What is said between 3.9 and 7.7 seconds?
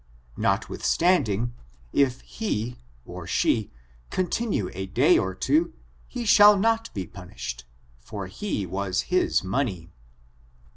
continue a day or two, he shall not be punished,